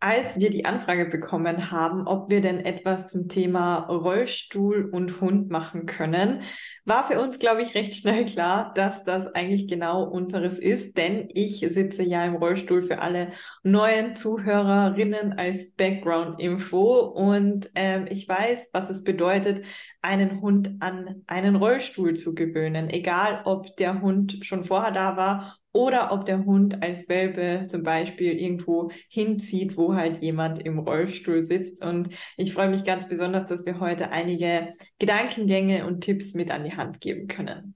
[0.00, 5.50] als wir die Anfrage bekommen haben, ob wir denn etwas zum Thema Rollstuhl und Hund
[5.50, 6.40] machen können,
[6.86, 11.28] war für uns, glaube ich, recht schnell klar, dass das eigentlich genau unseres ist, denn
[11.34, 13.32] ich sitze ja im Rollstuhl für alle
[13.62, 17.00] neuen Zuhörerinnen als Background-Info.
[17.00, 19.66] Und ähm, ich weiß, was es bedeutet,
[20.00, 25.59] einen Hund an einen Rollstuhl zu gewöhnen, egal ob der Hund schon vorher da war
[25.72, 31.42] oder ob der Hund als Welpe zum Beispiel irgendwo hinzieht, wo halt jemand im Rollstuhl
[31.42, 31.84] sitzt.
[31.84, 36.64] Und ich freue mich ganz besonders, dass wir heute einige Gedankengänge und Tipps mit an
[36.64, 37.74] die Hand geben können.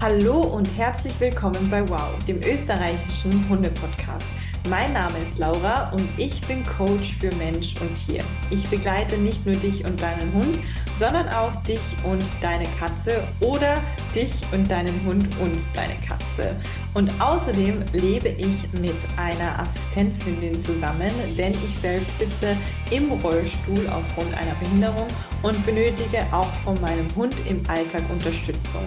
[0.00, 4.26] Hallo und herzlich willkommen bei Wow, dem österreichischen Hunde-Podcast.
[4.68, 8.22] Mein Name ist Laura und ich bin Coach für Mensch und Tier.
[8.50, 10.58] Ich begleite nicht nur dich und deinen Hund,
[10.96, 13.82] sondern auch dich und deine Katze oder
[14.14, 16.54] dich und deinen Hund und deine Katze.
[16.92, 22.54] Und außerdem lebe ich mit einer Assistenzhündin zusammen, denn ich selbst sitze
[22.90, 25.08] im Rollstuhl aufgrund einer Behinderung
[25.42, 28.84] und benötige auch von meinem Hund im Alltag Unterstützung.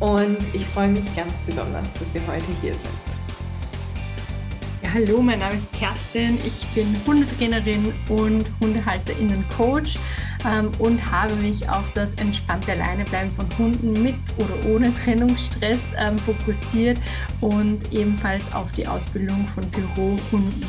[0.00, 3.23] Und ich freue mich ganz besonders, dass wir heute hier sind
[4.94, 6.38] hallo, mein Name ist Kerstin.
[6.46, 9.98] Ich bin Hundetrainerin und HundehalterInnen-Coach
[10.48, 16.16] ähm, und habe mich auf das entspannte Alleinebleiben von Hunden mit oder ohne Trennungsstress ähm,
[16.16, 16.98] fokussiert
[17.40, 20.64] und ebenfalls auf die Ausbildung von Bürohunden.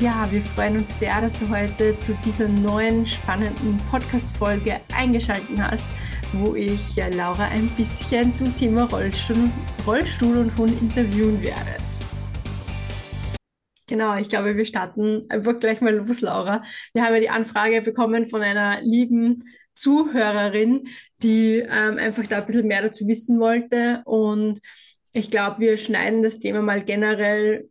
[0.00, 5.86] Ja, wir freuen uns sehr, dass du heute zu dieser neuen spannenden Podcast-Folge eingeschaltet hast,
[6.32, 9.50] wo ich ja, Laura ein bisschen zum Thema Rollstuhl,
[9.86, 11.83] Rollstuhl und Hund interviewen werde.
[13.86, 16.62] Genau, ich glaube, wir starten einfach gleich mal los, Laura.
[16.94, 20.88] Wir haben ja die Anfrage bekommen von einer lieben Zuhörerin,
[21.22, 24.02] die ähm, einfach da ein bisschen mehr dazu wissen wollte.
[24.06, 24.60] Und
[25.12, 27.68] ich glaube, wir schneiden das Thema mal generell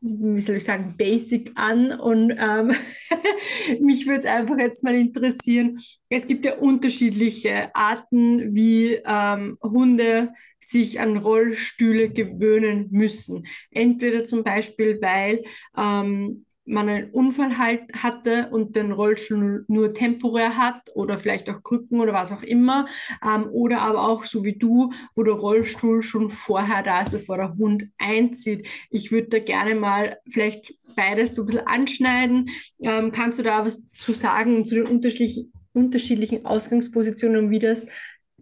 [0.00, 2.72] wie soll ich sagen, basic an und ähm,
[3.80, 5.78] mich würde es einfach jetzt mal interessieren.
[6.08, 13.46] Es gibt ja unterschiedliche Arten, wie ähm, Hunde sich an Rollstühle gewöhnen müssen.
[13.70, 15.42] Entweder zum Beispiel, weil
[15.76, 21.62] ähm, man einen Unfall halt hatte und den Rollstuhl nur temporär hat oder vielleicht auch
[21.62, 22.86] Krücken oder was auch immer.
[23.24, 27.36] Ähm, oder aber auch so wie du, wo der Rollstuhl schon vorher da ist, bevor
[27.36, 28.66] der Hund einzieht.
[28.90, 32.50] Ich würde da gerne mal vielleicht beides so ein bisschen anschneiden.
[32.82, 37.86] Ähm, kannst du da was zu sagen zu den unterschiedlichen, unterschiedlichen Ausgangspositionen wie das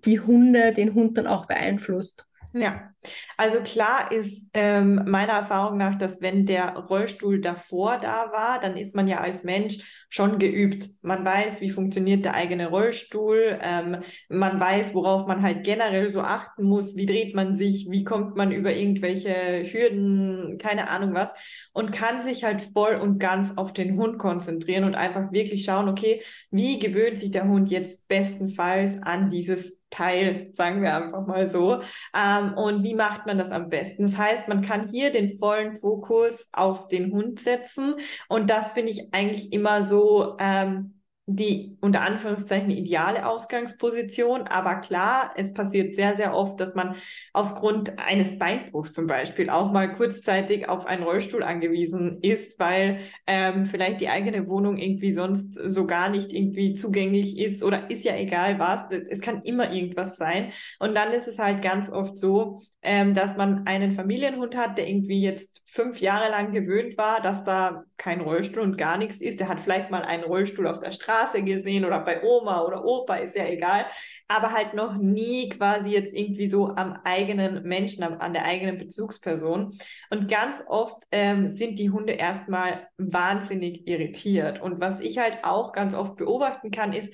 [0.04, 2.24] die Hunde, den Hund dann auch beeinflusst?
[2.52, 2.90] Ja,
[3.36, 8.76] also klar ist ähm, meiner Erfahrung nach, dass wenn der Rollstuhl davor da war, dann
[8.76, 9.78] ist man ja als Mensch
[10.10, 10.88] schon geübt.
[11.02, 13.58] Man weiß, wie funktioniert der eigene Rollstuhl.
[13.62, 13.98] Ähm,
[14.28, 16.96] man weiß, worauf man halt generell so achten muss.
[16.96, 17.88] Wie dreht man sich?
[17.90, 20.56] Wie kommt man über irgendwelche Hürden?
[20.58, 21.32] Keine Ahnung was.
[21.72, 25.88] Und kann sich halt voll und ganz auf den Hund konzentrieren und einfach wirklich schauen,
[25.88, 31.48] okay, wie gewöhnt sich der Hund jetzt bestenfalls an dieses Teil, sagen wir einfach mal
[31.48, 31.80] so.
[32.14, 34.02] Ähm, und wie macht man das am besten?
[34.02, 37.94] Das heißt, man kann hier den vollen Fokus auf den Hund setzen.
[38.28, 40.98] Und das finde ich eigentlich immer so ähm,
[41.30, 44.46] die unter Anführungszeichen ideale Ausgangsposition.
[44.46, 46.94] Aber klar, es passiert sehr, sehr oft, dass man
[47.34, 53.66] aufgrund eines Beinbruchs zum Beispiel auch mal kurzzeitig auf einen Rollstuhl angewiesen ist, weil ähm,
[53.66, 58.16] vielleicht die eigene Wohnung irgendwie sonst so gar nicht irgendwie zugänglich ist oder ist ja
[58.16, 58.90] egal was.
[58.90, 60.50] Es kann immer irgendwas sein.
[60.78, 64.88] Und dann ist es halt ganz oft so, ähm, dass man einen Familienhund hat, der
[64.88, 69.40] irgendwie jetzt fünf Jahre lang gewöhnt war, dass da kein Rollstuhl und gar nichts ist.
[69.40, 73.16] Der hat vielleicht mal einen Rollstuhl auf der Straße gesehen oder bei Oma oder Opa,
[73.16, 73.84] ist ja egal,
[74.26, 79.76] aber halt noch nie quasi jetzt irgendwie so am eigenen Menschen, an der eigenen Bezugsperson.
[80.08, 84.62] Und ganz oft ähm, sind die Hunde erstmal wahnsinnig irritiert.
[84.62, 87.12] Und was ich halt auch ganz oft beobachten kann, ist,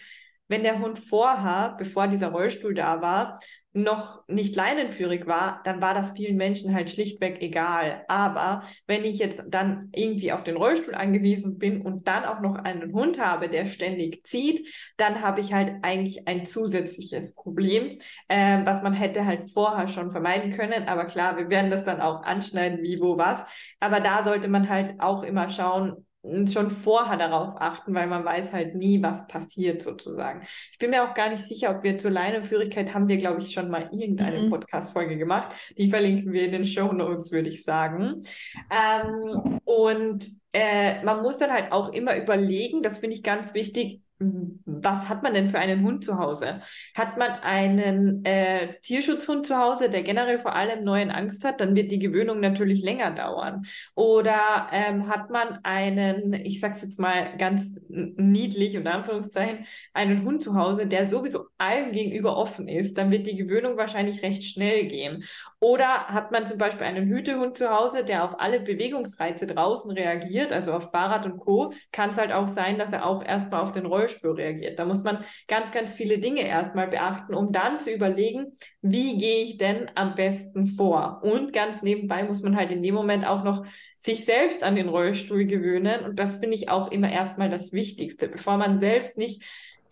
[0.54, 3.40] wenn der Hund vorher, bevor dieser Rollstuhl da war,
[3.72, 8.04] noch nicht leinenführig war, dann war das vielen Menschen halt schlichtweg egal.
[8.06, 12.54] Aber wenn ich jetzt dann irgendwie auf den Rollstuhl angewiesen bin und dann auch noch
[12.54, 17.98] einen Hund habe, der ständig zieht, dann habe ich halt eigentlich ein zusätzliches Problem,
[18.28, 20.86] äh, was man hätte halt vorher schon vermeiden können.
[20.86, 23.40] Aber klar, wir werden das dann auch anschneiden, wie, wo, was.
[23.80, 26.06] Aber da sollte man halt auch immer schauen,
[26.46, 30.42] schon vorher darauf achten, weil man weiß halt nie, was passiert sozusagen.
[30.72, 33.52] Ich bin mir auch gar nicht sicher, ob wir zur Leineführigkeit haben wir, glaube ich,
[33.52, 34.50] schon mal irgendeine mhm.
[34.50, 35.54] Podcast-Folge gemacht.
[35.76, 38.22] Die verlinken wir in den Show Notes, würde ich sagen.
[38.70, 44.00] Ähm, und äh, man muss dann halt auch immer überlegen, das finde ich ganz wichtig,
[44.18, 46.62] was hat man denn für einen Hund zu Hause?
[46.94, 51.74] Hat man einen äh, Tierschutzhund zu Hause, der generell vor allem neuen Angst hat, dann
[51.74, 53.66] wird die Gewöhnung natürlich länger dauern.
[53.94, 60.42] Oder ähm, hat man einen, ich sag's jetzt mal ganz niedlich und Anführungszeichen, einen Hund
[60.42, 64.86] zu Hause, der sowieso allem gegenüber offen ist, dann wird die Gewöhnung wahrscheinlich recht schnell
[64.86, 65.24] gehen.
[65.64, 70.52] Oder hat man zum Beispiel einen Hütehund zu Hause, der auf alle Bewegungsreize draußen reagiert,
[70.52, 73.72] also auf Fahrrad und Co., kann es halt auch sein, dass er auch erstmal auf
[73.72, 74.78] den Rollstuhl Rollstuhl reagiert.
[74.78, 78.52] Da muss man ganz, ganz viele Dinge erstmal beachten, um dann zu überlegen,
[78.82, 81.20] wie gehe ich denn am besten vor.
[81.22, 83.64] Und ganz nebenbei muss man halt in dem Moment auch noch
[83.96, 86.04] sich selbst an den Rollstuhl gewöhnen.
[86.04, 89.42] Und das finde ich auch immer erstmal das Wichtigste, bevor man selbst nicht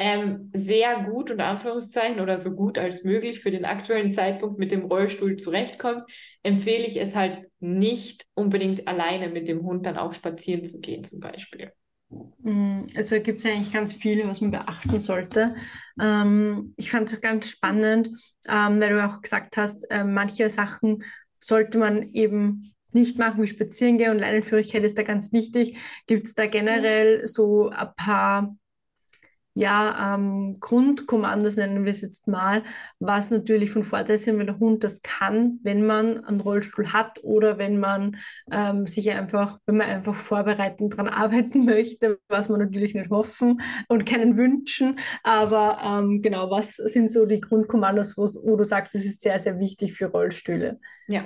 [0.05, 4.73] ähm, sehr gut, unter Anführungszeichen, oder so gut als möglich für den aktuellen Zeitpunkt mit
[4.73, 6.03] dem Rollstuhl zurechtkommt,
[6.43, 11.05] empfehle ich es halt nicht unbedingt alleine mit dem Hund dann auch spazieren zu gehen,
[11.05, 11.71] zum Beispiel.
[12.41, 15.55] Mm, also gibt es eigentlich ganz viele, was man beachten sollte.
[16.01, 18.09] Ähm, ich fand es auch ganz spannend,
[18.49, 21.05] ähm, weil du auch gesagt hast, äh, manche Sachen
[21.39, 25.79] sollte man eben nicht machen, wie spazieren gehen und Leinenführigkeit ist da ganz wichtig.
[26.09, 28.57] Gibt es da generell so ein paar
[29.55, 32.63] ja, ähm, Grundkommandos nennen wir es jetzt mal,
[32.99, 37.21] was natürlich von Vorteil ist, wenn der Hund das kann, wenn man einen Rollstuhl hat
[37.23, 38.17] oder wenn man
[38.51, 43.61] ähm, sich einfach, wenn man einfach vorbereitend daran arbeiten möchte, was man natürlich nicht hoffen
[43.89, 44.99] und keinen wünschen.
[45.23, 49.59] Aber ähm, genau, was sind so die Grundkommandos, wo du sagst, es ist sehr, sehr
[49.59, 50.79] wichtig für Rollstühle?
[51.09, 51.25] Ja,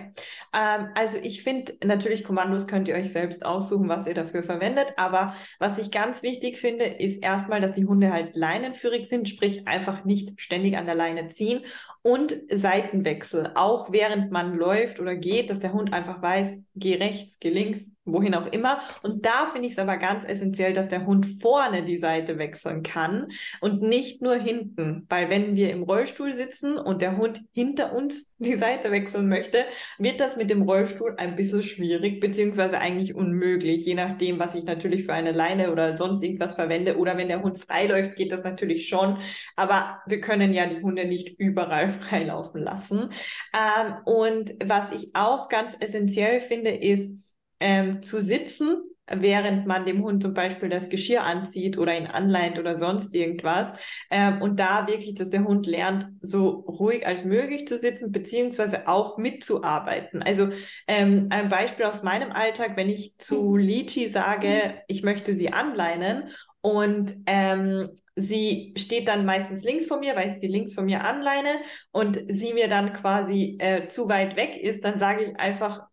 [0.55, 4.94] ähm, also ich finde natürlich Kommandos könnt ihr euch selbst aussuchen, was ihr dafür verwendet.
[4.96, 9.67] Aber was ich ganz wichtig finde, ist erstmal, dass die Hunde halt leinenführig sind, sprich
[9.67, 11.63] einfach nicht ständig an der Leine ziehen
[12.03, 17.39] und Seitenwechsel, auch während man läuft oder geht, dass der Hund einfach weiß, geh rechts,
[17.41, 18.81] geh links, wohin auch immer.
[19.03, 22.82] Und da finde ich es aber ganz essentiell, dass der Hund vorne die Seite wechseln
[22.82, 23.29] kann
[23.61, 28.35] und nicht nur hinten, weil wenn wir im Rollstuhl sitzen und der Hund hinter uns
[28.38, 29.64] die Seite wechseln möchte,
[29.99, 34.64] wird das mit dem Rollstuhl ein bisschen schwierig, beziehungsweise eigentlich unmöglich, je nachdem, was ich
[34.64, 36.97] natürlich für eine Leine oder sonst irgendwas verwende.
[36.99, 39.19] Oder wenn der Hund freiläuft, geht das natürlich schon.
[39.56, 43.11] Aber wir können ja die Hunde nicht überall freilaufen lassen.
[43.55, 47.25] Ähm, und was ich auch ganz essentiell finde, ist
[47.61, 52.58] ähm, zu sitzen während man dem Hund zum Beispiel das Geschirr anzieht oder ihn anleint
[52.58, 53.75] oder sonst irgendwas.
[54.11, 58.88] Ähm, und da wirklich, dass der Hund lernt, so ruhig als möglich zu sitzen, beziehungsweise
[58.88, 60.23] auch mitzuarbeiten.
[60.23, 60.49] Also
[60.88, 63.56] ähm, ein Beispiel aus meinem Alltag, wenn ich zu.
[63.56, 66.31] Lichi sage, ich möchte sie anleinen
[66.61, 71.05] und ähm, sie steht dann meistens links von mir, weil ich sie links von mir
[71.05, 71.61] anleine
[71.93, 75.87] und sie mir dann quasi äh, zu weit weg ist, dann sage ich einfach,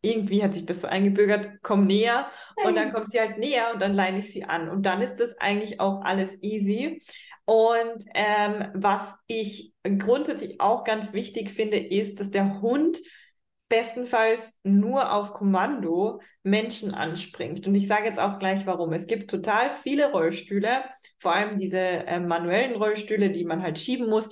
[0.00, 2.30] irgendwie hat sich das so eingebürgert, komm näher
[2.64, 4.68] und dann kommt sie halt näher und dann leine ich sie an.
[4.68, 7.00] Und dann ist das eigentlich auch alles easy.
[7.44, 12.98] Und ähm, was ich grundsätzlich auch ganz wichtig finde, ist, dass der Hund
[13.68, 17.66] bestenfalls nur auf Kommando Menschen anspringt.
[17.66, 18.92] Und ich sage jetzt auch gleich warum.
[18.92, 20.84] Es gibt total viele Rollstühle,
[21.18, 24.30] vor allem diese äh, manuellen Rollstühle, die man halt schieben muss,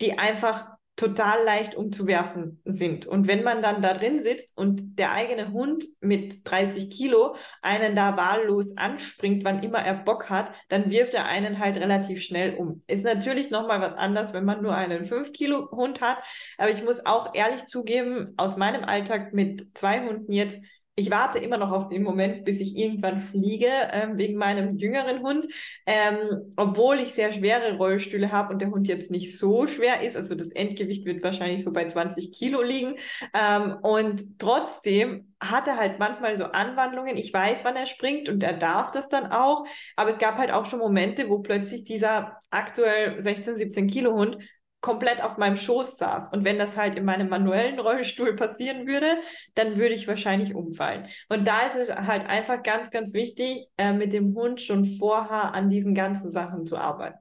[0.00, 3.06] die einfach total leicht umzuwerfen sind.
[3.06, 7.96] Und wenn man dann da drin sitzt und der eigene Hund mit 30 Kilo einen
[7.96, 12.54] da wahllos anspringt, wann immer er Bock hat, dann wirft er einen halt relativ schnell
[12.54, 12.80] um.
[12.86, 16.18] Ist natürlich nochmal was anderes, wenn man nur einen 5 Kilo Hund hat.
[16.58, 20.62] Aber ich muss auch ehrlich zugeben, aus meinem Alltag mit zwei Hunden jetzt,
[20.96, 25.22] ich warte immer noch auf den Moment, bis ich irgendwann fliege, ähm, wegen meinem jüngeren
[25.22, 25.46] Hund.
[25.86, 30.16] Ähm, obwohl ich sehr schwere Rollstühle habe und der Hund jetzt nicht so schwer ist.
[30.16, 32.94] Also das Endgewicht wird wahrscheinlich so bei 20 Kilo liegen.
[33.32, 37.16] Ähm, und trotzdem hat er halt manchmal so Anwandlungen.
[37.16, 39.66] Ich weiß, wann er springt und er darf das dann auch.
[39.96, 44.38] Aber es gab halt auch schon Momente, wo plötzlich dieser aktuell 16, 17 Kilo Hund
[44.84, 46.28] komplett auf meinem Schoß saß.
[46.34, 49.16] Und wenn das halt in meinem manuellen Rollstuhl passieren würde,
[49.54, 51.06] dann würde ich wahrscheinlich umfallen.
[51.30, 55.54] Und da ist es halt einfach ganz, ganz wichtig, äh, mit dem Hund schon vorher
[55.54, 57.18] an diesen ganzen Sachen zu arbeiten.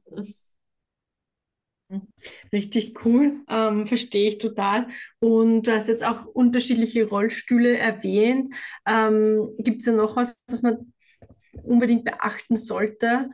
[2.52, 4.88] Richtig cool, ähm, verstehe ich total.
[5.20, 8.54] Und du hast jetzt auch unterschiedliche Rollstühle erwähnt.
[8.86, 10.92] Ähm, Gibt es ja noch was, das man
[11.64, 13.30] unbedingt beachten sollte?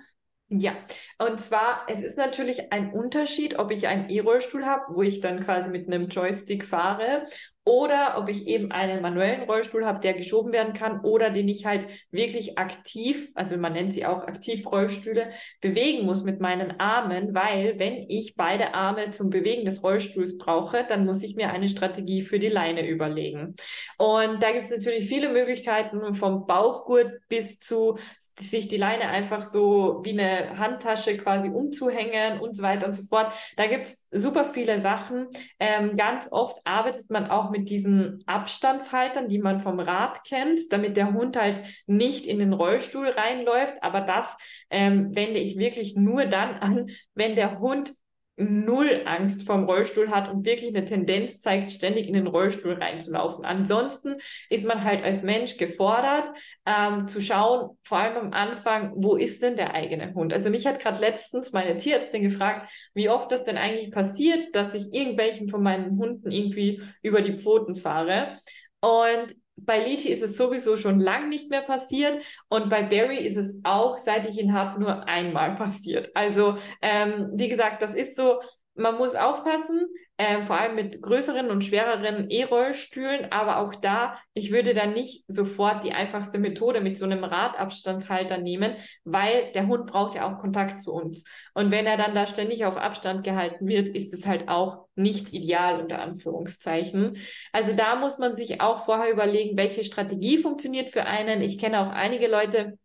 [0.51, 0.75] Ja,
[1.19, 5.41] und zwar, es ist natürlich ein Unterschied, ob ich einen E-Rollstuhl habe, wo ich dann
[5.43, 7.25] quasi mit einem Joystick fahre,
[7.69, 11.67] oder ob ich eben einen manuellen Rollstuhl habe, der geschoben werden kann oder den ich
[11.67, 15.29] halt wirklich aktiv, also man nennt sie auch Aktivrollstühle,
[15.61, 20.83] bewegen muss mit meinen Armen, weil wenn ich beide Arme zum Bewegen des Rollstuhls brauche,
[20.83, 23.53] dann muss ich mir eine Strategie für die Leine überlegen.
[23.99, 27.99] Und da gibt es natürlich viele Möglichkeiten vom Bauchgurt bis zu
[28.39, 33.03] sich die Leine einfach so wie eine Handtasche quasi umzuhängen und so weiter und so
[33.03, 33.31] fort.
[33.57, 35.27] Da gibt es super viele Sachen.
[35.59, 40.97] Ähm, ganz oft arbeitet man auch mit diesen Abstandshaltern, die man vom Rad kennt, damit
[40.97, 43.81] der Hund halt nicht in den Rollstuhl reinläuft.
[43.81, 44.37] Aber das
[44.69, 47.93] ähm, wende ich wirklich nur dann an, wenn der Hund
[48.39, 53.43] null Angst vorm Rollstuhl hat und wirklich eine Tendenz zeigt, ständig in den Rollstuhl reinzulaufen.
[53.43, 54.15] Ansonsten
[54.49, 56.31] ist man halt als Mensch gefordert,
[56.65, 60.33] ähm, zu schauen, vor allem am Anfang, wo ist denn der eigene Hund?
[60.33, 64.73] Also mich hat gerade letztens meine Tierärztin gefragt, wie oft das denn eigentlich passiert, dass
[64.73, 68.37] ich irgendwelchen von meinen Hunden irgendwie über die Pfoten fahre.
[68.81, 73.37] Und bei Liti ist es sowieso schon lang nicht mehr passiert und bei Barry ist
[73.37, 76.11] es auch, seit ich ihn habe, nur einmal passiert.
[76.15, 78.39] Also ähm, wie gesagt, das ist so,
[78.75, 79.87] man muss aufpassen,
[80.19, 85.23] äh, vor allem mit größeren und schwereren E-Rollstühlen, aber auch da, ich würde dann nicht
[85.29, 90.39] sofort die einfachste Methode mit so einem Radabstandshalter nehmen, weil der Hund braucht ja auch
[90.39, 91.23] Kontakt zu uns.
[91.53, 95.33] Und wenn er dann da ständig auf Abstand gehalten wird, ist es halt auch nicht
[95.33, 97.17] ideal unter Anführungszeichen.
[97.53, 101.41] Also da muss man sich auch vorher überlegen, welche Strategie funktioniert für einen.
[101.41, 102.77] Ich kenne auch einige Leute,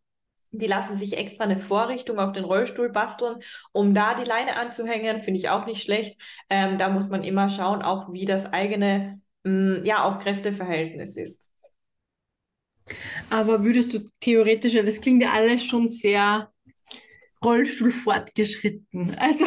[0.59, 3.37] die lassen sich extra eine Vorrichtung auf den Rollstuhl basteln,
[3.73, 5.23] um da die Leine anzuhängen.
[5.23, 6.21] Finde ich auch nicht schlecht.
[6.51, 11.17] Ähm, da muss man immer schauen, auch wie das eigene, mh, mm, ja, auch Kräfteverhältnis
[11.17, 11.51] ist.
[13.31, 16.53] Aber würdest du theoretisch, das klingt ja alles schon sehr
[17.45, 19.17] Rollstuhl fortgeschritten.
[19.19, 19.47] Also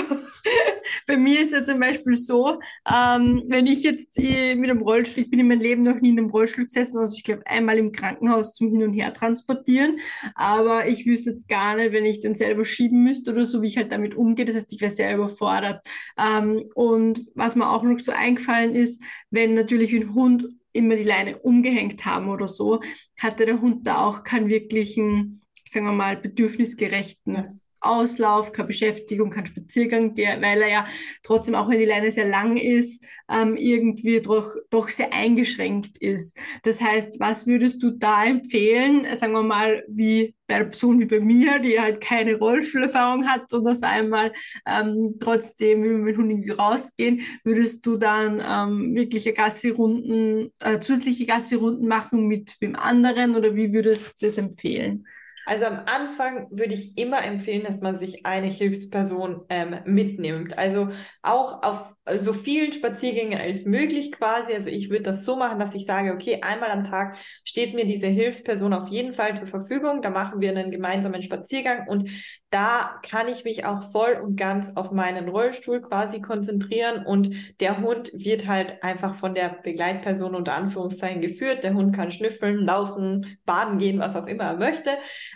[1.06, 2.60] bei mir ist ja zum Beispiel so,
[2.92, 6.10] ähm, wenn ich jetzt äh, mit einem Rollstuhl, ich bin in meinem Leben noch nie
[6.10, 10.00] in einem Rollstuhl gesessen, also ich glaube einmal im Krankenhaus zum Hin und Her transportieren,
[10.36, 13.68] aber ich wüsste jetzt gar nicht, wenn ich den selber schieben müsste oder so, wie
[13.68, 14.46] ich halt damit umgehe.
[14.46, 15.86] Das heißt, ich wäre sehr überfordert.
[16.18, 21.04] Ähm, und was mir auch noch so eingefallen ist, wenn natürlich ein Hund immer die
[21.04, 22.82] Leine umgehängt haben oder so,
[23.20, 29.46] hatte der Hund da auch keinen wirklichen, sagen wir mal, bedürfnisgerechten Auslauf, keine Beschäftigung, kein
[29.46, 30.86] Spaziergang, der, weil er ja
[31.24, 36.38] trotzdem, auch wenn die Leine sehr lang ist, ähm, irgendwie doch, doch sehr eingeschränkt ist.
[36.64, 41.06] Das heißt, was würdest du da empfehlen, sagen wir mal, wie bei einer Person wie
[41.06, 44.32] bei mir, die halt keine Rollstuhlerfahrung hat und auf einmal
[44.66, 51.88] ähm, trotzdem, wir mit Hund rausgehen, würdest du dann ähm, wirkliche Gassi-Runden, äh, zusätzliche Gassi-Runden
[51.88, 55.06] machen mit dem anderen oder wie würdest du das empfehlen?
[55.48, 60.58] Also am Anfang würde ich immer empfehlen, dass man sich eine Hilfsperson ähm, mitnimmt.
[60.58, 60.90] Also
[61.22, 64.54] auch auf so vielen Spaziergängen als möglich quasi.
[64.54, 67.86] Also ich würde das so machen, dass ich sage, okay, einmal am Tag steht mir
[67.86, 70.02] diese Hilfsperson auf jeden Fall zur Verfügung.
[70.02, 72.10] Da machen wir einen gemeinsamen Spaziergang und
[72.50, 77.82] da kann ich mich auch voll und ganz auf meinen Rollstuhl quasi konzentrieren und der
[77.82, 81.64] Hund wird halt einfach von der Begleitperson unter Anführungszeichen geführt.
[81.64, 84.92] Der Hund kann schnüffeln, laufen, baden gehen, was auch immer er möchte.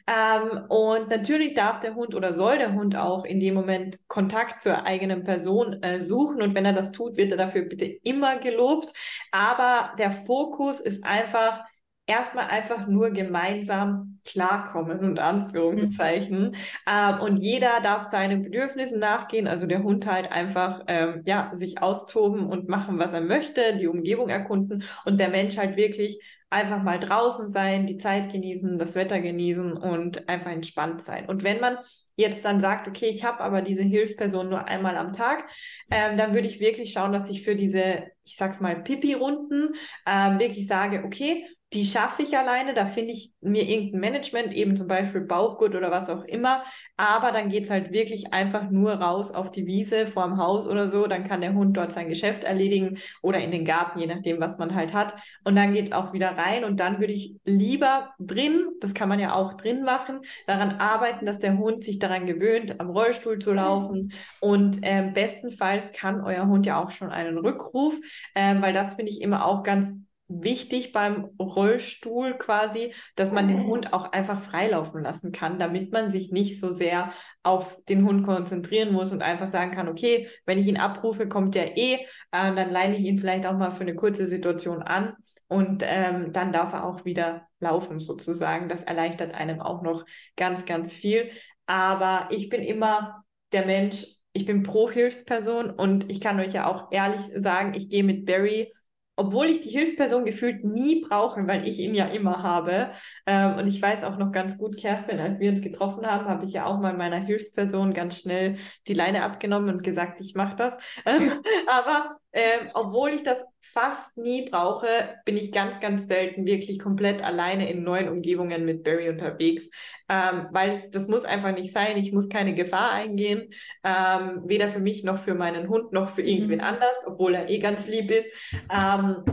[0.08, 4.62] Ähm, und natürlich darf der Hund oder soll der Hund auch in dem Moment Kontakt
[4.62, 6.42] zur eigenen Person äh, suchen.
[6.42, 8.92] Und wenn er das tut, wird er dafür bitte immer gelobt.
[9.32, 11.64] Aber der Fokus ist einfach,
[12.12, 16.56] erstmal einfach nur gemeinsam klarkommen, und Anführungszeichen.
[16.88, 21.82] Ähm, und jeder darf seinen Bedürfnissen nachgehen, also der Hund halt einfach ähm, ja, sich
[21.82, 26.84] austoben und machen, was er möchte, die Umgebung erkunden und der Mensch halt wirklich einfach
[26.84, 31.28] mal draußen sein, die Zeit genießen, das Wetter genießen und einfach entspannt sein.
[31.28, 31.78] Und wenn man
[32.18, 35.46] jetzt dann sagt, okay, ich habe aber diese Hilfsperson nur einmal am Tag,
[35.90, 40.40] ähm, dann würde ich wirklich schauen, dass ich für diese, ich sag's mal, Pipi-Runden ähm,
[40.40, 44.88] wirklich sage, okay, die schaffe ich alleine, da finde ich mir irgendein Management, eben zum
[44.88, 46.64] Beispiel Bauchgut oder was auch immer,
[46.98, 50.90] aber dann geht es halt wirklich einfach nur raus auf die Wiese vorm Haus oder
[50.90, 54.42] so, dann kann der Hund dort sein Geschäft erledigen oder in den Garten, je nachdem,
[54.42, 55.16] was man halt hat.
[55.46, 59.08] Und dann geht es auch wieder rein und dann würde ich lieber drin, das kann
[59.08, 63.40] man ja auch drin machen, daran arbeiten, dass der Hund sich daran gewöhnt, am Rollstuhl
[63.40, 64.12] zu laufen.
[64.42, 67.96] Und ähm, bestenfalls kann euer Hund ja auch schon einen Rückruf,
[68.36, 69.98] ähm, weil das finde ich immer auch ganz
[70.40, 76.10] wichtig beim Rollstuhl quasi, dass man den Hund auch einfach freilaufen lassen kann, damit man
[76.10, 77.12] sich nicht so sehr
[77.44, 81.56] auf den Hund konzentrieren muss und einfach sagen kann, okay, wenn ich ihn abrufe, kommt
[81.56, 82.00] der eh, äh,
[82.32, 85.16] dann leine ich ihn vielleicht auch mal für eine kurze Situation an
[85.48, 88.70] und ähm, dann darf er auch wieder laufen sozusagen.
[88.70, 90.06] Das erleichtert einem auch noch
[90.38, 91.30] ganz, ganz viel.
[91.66, 96.68] Aber ich bin immer der Mensch, ich bin pro Hilfsperson und ich kann euch ja
[96.68, 98.72] auch ehrlich sagen, ich gehe mit Barry
[99.16, 102.92] obwohl ich die Hilfsperson gefühlt nie brauche, weil ich ihn ja immer habe.
[103.26, 106.46] Ähm, und ich weiß auch noch ganz gut, Kerstin, als wir uns getroffen haben, habe
[106.46, 108.56] ich ja auch mal meiner Hilfsperson ganz schnell
[108.88, 111.02] die Leine abgenommen und gesagt, ich mache das.
[111.06, 111.32] Ähm,
[111.68, 114.88] aber ähm, obwohl ich das fast nie brauche,
[115.26, 119.70] bin ich ganz, ganz selten wirklich komplett alleine in neuen Umgebungen mit Barry unterwegs,
[120.08, 121.98] ähm, weil ich, das muss einfach nicht sein.
[121.98, 123.50] Ich muss keine Gefahr eingehen,
[123.84, 126.66] ähm, weder für mich noch für meinen Hund noch für irgendwen mhm.
[126.66, 128.30] anders, obwohl er eh ganz lieb ist.
[128.72, 129.24] Ähm,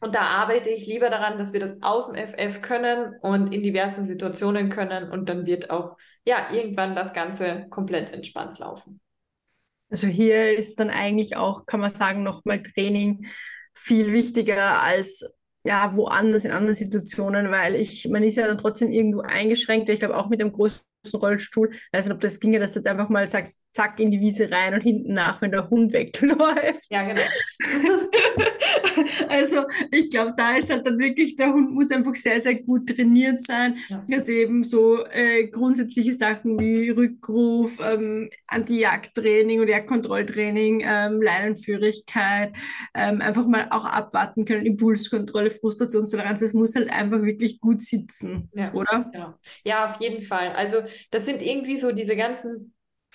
[0.00, 3.62] und da arbeite ich lieber daran, dass wir das aus dem FF können und in
[3.62, 9.00] diversen Situationen können und dann wird auch ja irgendwann das Ganze komplett entspannt laufen.
[9.92, 13.26] Also hier ist dann eigentlich auch, kann man sagen, nochmal Training
[13.74, 15.24] viel wichtiger als
[15.64, 19.90] ja woanders in anderen Situationen, weil ich, man ist ja dann trotzdem irgendwo eingeschränkt.
[19.90, 20.80] Ich glaube auch mit dem großen
[21.14, 21.70] Rollstuhl.
[21.72, 24.20] Ich weiß nicht, ob das ginge, dass du jetzt einfach mal sagst, zack in die
[24.20, 26.82] Wiese rein und hinten nach, wenn der Hund wegläuft.
[26.90, 27.20] Ja, genau.
[29.28, 32.88] also ich glaube, da ist halt dann wirklich, der Hund muss einfach sehr, sehr gut
[32.88, 33.76] trainiert sein.
[33.88, 34.02] Ja.
[34.12, 42.54] Also eben so äh, grundsätzliche Sachen wie Rückruf, ähm, Anti-Jagd-Training oder Jagdkontrolltraining, ähm, Leinenführigkeit,
[42.94, 48.50] ähm, einfach mal auch abwarten können, Impulskontrolle, Frustrationstoleranz, das muss halt einfach wirklich gut sitzen,
[48.54, 48.72] ja.
[48.72, 49.10] oder?
[49.14, 49.38] Ja.
[49.64, 50.52] ja, auf jeden Fall.
[50.52, 50.78] Also
[51.10, 52.74] das sind irgendwie so diese ganzen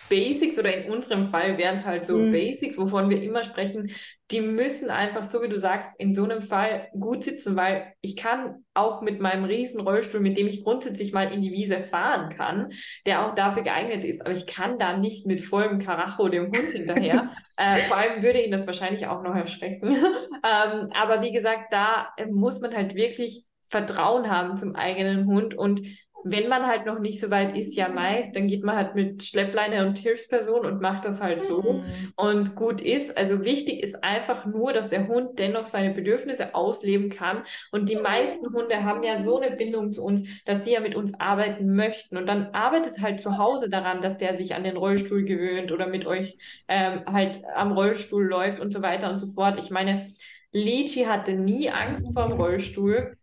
[0.10, 2.32] Basics oder in unserem Fall wären es halt so mhm.
[2.32, 3.92] Basics, wovon wir immer sprechen,
[4.30, 8.16] die müssen einfach, so wie du sagst, in so einem Fall gut sitzen, weil ich
[8.16, 12.30] kann auch mit meinem riesen Rollstuhl, mit dem ich grundsätzlich mal in die Wiese fahren
[12.30, 12.70] kann,
[13.06, 16.72] der auch dafür geeignet ist, aber ich kann da nicht mit vollem Karacho dem Hund
[16.72, 17.30] hinterher.
[17.58, 19.88] äh, vor allem würde ihn das wahrscheinlich auch noch erschrecken.
[19.88, 25.82] ähm, aber wie gesagt, da muss man halt wirklich Vertrauen haben zum eigenen Hund und
[26.32, 29.24] wenn man halt noch nicht so weit ist, ja, Mai, dann geht man halt mit
[29.24, 31.84] Schleppleine und Hilfsperson und macht das halt so mhm.
[32.16, 33.18] und gut ist.
[33.18, 37.44] Also wichtig ist einfach nur, dass der Hund dennoch seine Bedürfnisse ausleben kann.
[37.72, 40.96] Und die meisten Hunde haben ja so eine Bindung zu uns, dass die ja mit
[40.96, 42.18] uns arbeiten möchten.
[42.18, 45.88] Und dann arbeitet halt zu Hause daran, dass der sich an den Rollstuhl gewöhnt oder
[45.88, 49.60] mit euch ähm, halt am Rollstuhl läuft und so weiter und so fort.
[49.60, 50.08] Ich meine,
[50.52, 53.18] Lichi hatte nie Angst vor dem Rollstuhl.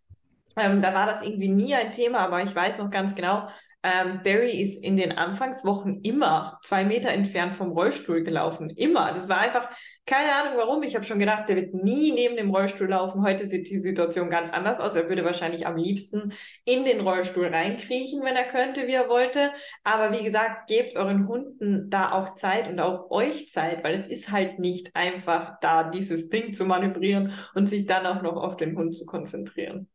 [0.56, 3.48] Ähm, da war das irgendwie nie ein Thema, aber ich weiß noch ganz genau,
[3.84, 8.70] ähm, Barry ist in den Anfangswochen immer zwei Meter entfernt vom Rollstuhl gelaufen.
[8.70, 9.12] Immer.
[9.12, 9.68] Das war einfach,
[10.06, 10.82] keine Ahnung warum.
[10.82, 13.22] Ich habe schon gedacht, der wird nie neben dem Rollstuhl laufen.
[13.22, 14.96] Heute sieht die Situation ganz anders aus.
[14.96, 16.32] Er würde wahrscheinlich am liebsten
[16.64, 19.52] in den Rollstuhl reinkriechen, wenn er könnte, wie er wollte.
[19.82, 24.08] Aber wie gesagt, gebt euren Hunden da auch Zeit und auch euch Zeit, weil es
[24.08, 28.56] ist halt nicht einfach da, dieses Ding zu manövrieren und sich dann auch noch auf
[28.56, 29.90] den Hund zu konzentrieren.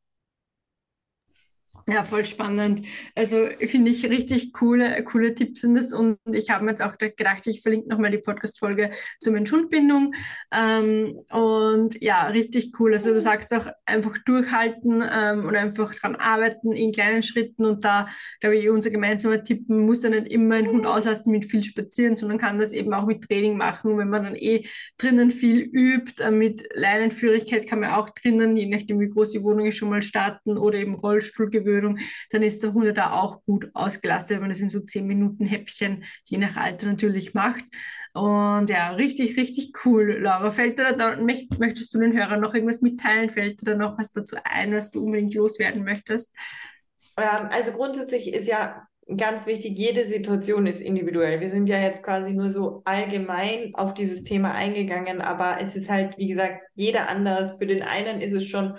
[1.87, 2.85] Ja, voll spannend.
[3.15, 5.91] Also finde ich richtig coole, coole Tipps sind das.
[5.91, 10.13] Und ich habe mir jetzt auch gedacht, ich verlinke nochmal die Podcast-Folge zur Mensch-Hund-Bindung.
[10.53, 12.93] Ähm, und ja, richtig cool.
[12.93, 17.65] Also du sagst auch einfach durchhalten ähm, und einfach dran arbeiten in kleinen Schritten.
[17.65, 18.07] Und da,
[18.39, 21.63] glaube ich, unser gemeinsamer Tipp, man muss ja nicht immer einen Hund auslasten mit viel
[21.63, 23.97] spazieren, sondern kann das eben auch mit Training machen.
[23.97, 28.67] Wenn man dann eh drinnen viel übt, äh, mit Leinenführigkeit kann man auch drinnen, je
[28.67, 31.99] nachdem wie groß die Wohnung ist, schon mal starten oder eben Rollstuhl gewöhnen Gewöhnung,
[32.31, 35.45] dann ist der Hund da auch gut ausgelastet, wenn man das in so 10 Minuten
[35.45, 37.63] Häppchen, je nach Alter natürlich macht.
[38.13, 40.51] Und ja, richtig, richtig cool, Laura.
[40.51, 43.29] Fällt dir da, möchtest du den Hörern noch irgendwas mitteilen?
[43.29, 46.33] Fällt dir da noch was dazu ein, was du unbedingt loswerden möchtest?
[47.17, 51.39] Ähm, also grundsätzlich ist ja ganz wichtig, jede Situation ist individuell.
[51.39, 55.89] Wir sind ja jetzt quasi nur so allgemein auf dieses Thema eingegangen, aber es ist
[55.89, 57.57] halt, wie gesagt, jeder anders.
[57.57, 58.77] Für den einen ist es schon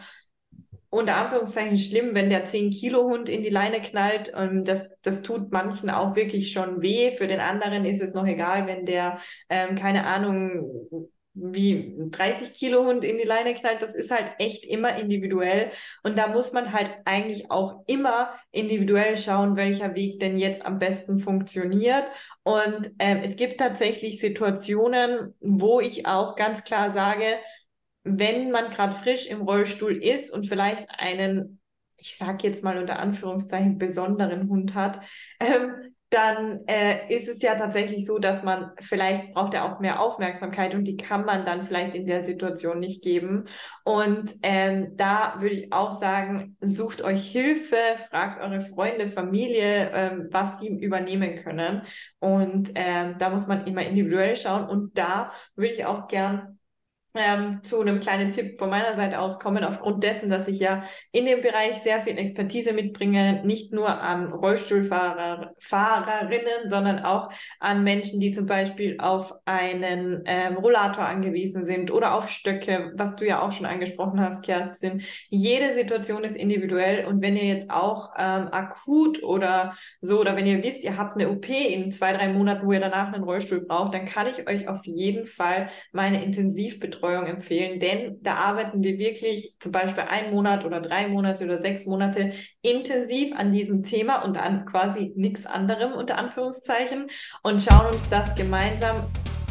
[0.90, 4.32] unter Anführungszeichen schlimm, wenn der 10-Kilo-Hund in die Leine knallt.
[4.36, 7.12] Ähm, das, das tut manchen auch wirklich schon weh.
[7.14, 12.84] Für den anderen ist es noch egal, wenn der, ähm, keine Ahnung, wie 30 Kilo
[12.84, 15.68] Hund in die Leine knallt, das ist halt echt immer individuell.
[16.02, 20.78] Und da muss man halt eigentlich auch immer individuell schauen, welcher Weg denn jetzt am
[20.78, 22.04] besten funktioniert.
[22.42, 27.24] Und ähm, es gibt tatsächlich Situationen, wo ich auch ganz klar sage,
[28.02, 31.60] wenn man gerade frisch im Rollstuhl ist und vielleicht einen,
[31.96, 35.00] ich sage jetzt mal unter Anführungszeichen, besonderen Hund hat,
[35.38, 40.00] ähm, dann äh, ist es ja tatsächlich so, dass man vielleicht braucht er auch mehr
[40.00, 43.44] Aufmerksamkeit und die kann man dann vielleicht in der Situation nicht geben.
[43.84, 47.76] Und ähm, da würde ich auch sagen, sucht euch Hilfe,
[48.10, 51.82] fragt eure Freunde, Familie, ähm, was die übernehmen können.
[52.18, 54.68] Und ähm, da muss man immer individuell schauen.
[54.68, 56.58] Und da würde ich auch gern
[57.14, 60.82] ähm, zu einem kleinen Tipp von meiner Seite aus kommen, aufgrund dessen, dass ich ja
[61.12, 68.20] in dem Bereich sehr viel Expertise mitbringe, nicht nur an Rollstuhlfahrerinnen, sondern auch an Menschen,
[68.20, 73.42] die zum Beispiel auf einen ähm, Rollator angewiesen sind oder auf Stöcke, was du ja
[73.42, 75.02] auch schon angesprochen hast, Kerstin.
[75.28, 80.46] Jede Situation ist individuell und wenn ihr jetzt auch ähm, akut oder so, oder wenn
[80.46, 83.62] ihr wisst, ihr habt eine OP in zwei, drei Monaten, wo ihr danach einen Rollstuhl
[83.62, 88.82] braucht, dann kann ich euch auf jeden Fall meine Intensivbetreuung Betreuung empfehlen, denn da arbeiten
[88.82, 92.32] wir wirklich zum Beispiel einen Monat oder drei Monate oder sechs Monate
[92.62, 97.06] intensiv an diesem Thema und an quasi nichts anderem unter Anführungszeichen
[97.42, 99.06] und schauen uns das gemeinsam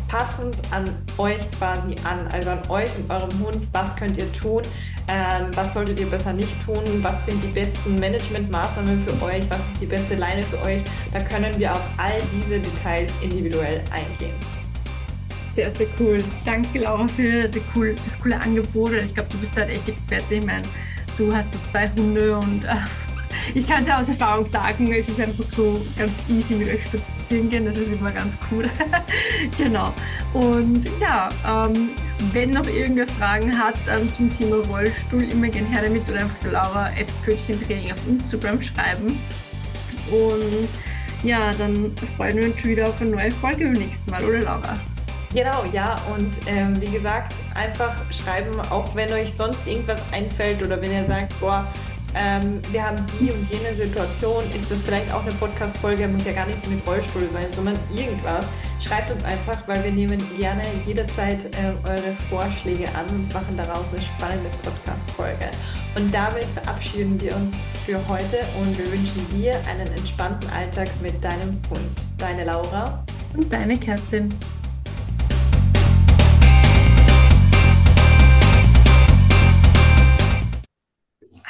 [0.07, 0.85] passend an
[1.19, 4.63] euch quasi an, also an euch und eurem Hund, was könnt ihr tun,
[5.07, 9.59] ähm, was solltet ihr besser nicht tun, was sind die besten Managementmaßnahmen für euch, was
[9.59, 10.81] ist die beste Leine für euch,
[11.13, 14.59] da können wir auf all diese Details individuell eingehen.
[15.53, 16.23] Sehr, sehr cool.
[16.45, 18.93] Danke, Laura, für cool, das coole Angebot.
[18.93, 20.35] Ich glaube, du bist halt echt Experte.
[20.35, 20.63] Ich meine,
[21.17, 22.75] du hast da zwei Hunde und äh,
[23.53, 26.83] ich kann es ja aus Erfahrung sagen, es ist einfach so ganz easy mit euch
[26.83, 27.65] spazieren gehen.
[27.65, 28.65] Das ist immer ganz cool.
[29.57, 29.93] genau.
[30.33, 31.89] Und ja, ähm,
[32.33, 36.51] wenn noch irgendwer Fragen hat ähm, zum Thema Rollstuhl, immer gerne her damit oder einfach
[36.51, 36.91] Laura
[37.23, 39.19] Pfötchentraining auf Instagram schreiben.
[40.12, 40.69] Und
[41.23, 44.79] ja, dann freuen wir uns wieder auf eine neue Folge beim nächsten Mal, oder Laura?
[45.33, 45.95] Genau, ja.
[46.15, 51.05] Und ähm, wie gesagt, einfach schreiben, auch wenn euch sonst irgendwas einfällt oder wenn ihr
[51.05, 51.67] sagt, boah,
[52.15, 56.31] ähm, wir haben die und jene Situation, ist das vielleicht auch eine Podcast-Folge, muss ja
[56.31, 58.45] gar nicht mit Rollstuhl sein, sondern irgendwas.
[58.79, 63.85] Schreibt uns einfach, weil wir nehmen gerne jederzeit äh, eure Vorschläge an und machen daraus
[63.91, 65.51] eine spannende Podcast-Folge.
[65.95, 71.23] Und damit verabschieden wir uns für heute und wir wünschen dir einen entspannten Alltag mit
[71.23, 72.01] deinem Hund.
[72.17, 73.03] Deine Laura
[73.35, 74.33] und deine Kerstin.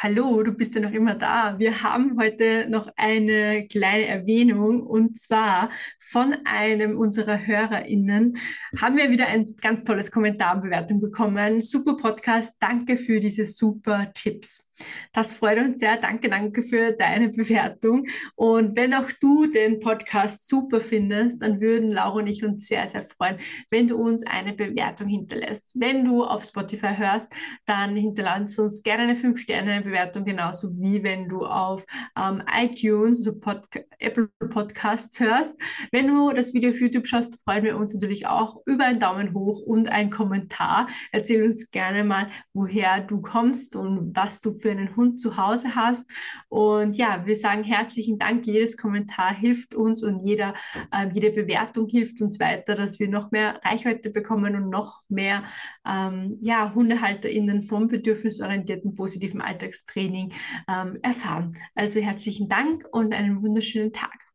[0.01, 1.59] Hallo, du bist ja noch immer da.
[1.59, 8.37] Wir haben heute noch eine kleine Erwähnung und zwar von einem unserer HörerInnen
[8.79, 11.61] haben wir wieder ein ganz tolles Kommentar und Bewertung bekommen.
[11.61, 14.68] Super Podcast, danke für diese super Tipps.
[15.13, 15.97] Das freut uns sehr.
[15.97, 18.07] Danke, danke für deine Bewertung.
[18.35, 22.87] Und wenn auch du den Podcast super findest, dann würden Laura und ich uns sehr,
[22.87, 23.37] sehr freuen,
[23.69, 25.71] wenn du uns eine Bewertung hinterlässt.
[25.75, 27.33] Wenn du auf Spotify hörst,
[27.65, 31.85] dann hinterlass uns gerne eine 5-Sterne-Bewertung, genauso wie wenn du auf
[32.17, 33.61] ähm, iTunes, so Pod
[33.99, 35.55] Apple Podcasts hörst.
[35.91, 39.33] Wenn du das Video auf YouTube schaust, freuen wir uns natürlich auch über einen Daumen
[39.33, 40.87] hoch und einen Kommentar.
[41.11, 45.37] Erzähl uns gerne mal, woher du kommst und was du für für einen Hund zu
[45.37, 46.05] Hause hast.
[46.47, 48.45] Und ja, wir sagen herzlichen Dank.
[48.45, 50.53] Jedes Kommentar hilft uns und jeder,
[50.91, 55.43] äh, jede Bewertung hilft uns weiter, dass wir noch mehr Reichweite bekommen und noch mehr
[55.87, 60.33] ähm, ja, HundehalterInnen vom bedürfnisorientierten positiven Alltagstraining
[60.69, 61.57] ähm, erfahren.
[61.73, 64.28] Also herzlichen Dank und einen wunderschönen Tag.